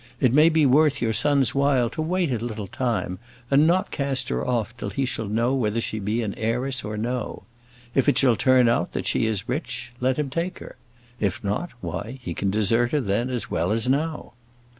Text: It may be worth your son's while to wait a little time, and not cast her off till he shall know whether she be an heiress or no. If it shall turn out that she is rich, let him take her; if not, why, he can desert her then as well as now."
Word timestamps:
It 0.19 0.33
may 0.33 0.49
be 0.49 0.65
worth 0.65 0.99
your 0.99 1.13
son's 1.13 1.53
while 1.53 1.87
to 1.91 2.01
wait 2.01 2.31
a 2.31 2.39
little 2.39 2.65
time, 2.65 3.19
and 3.51 3.67
not 3.67 3.91
cast 3.91 4.29
her 4.29 4.43
off 4.43 4.75
till 4.75 4.89
he 4.89 5.05
shall 5.05 5.27
know 5.27 5.53
whether 5.53 5.79
she 5.79 5.99
be 5.99 6.23
an 6.23 6.33
heiress 6.39 6.83
or 6.83 6.97
no. 6.97 7.43
If 7.93 8.09
it 8.09 8.17
shall 8.17 8.35
turn 8.35 8.67
out 8.67 8.93
that 8.93 9.05
she 9.05 9.27
is 9.27 9.47
rich, 9.47 9.93
let 9.99 10.17
him 10.17 10.31
take 10.31 10.57
her; 10.57 10.75
if 11.19 11.43
not, 11.43 11.69
why, 11.81 12.17
he 12.23 12.33
can 12.33 12.49
desert 12.49 12.93
her 12.93 12.99
then 12.99 13.29
as 13.29 13.51
well 13.51 13.71
as 13.71 13.87
now." 13.87 14.33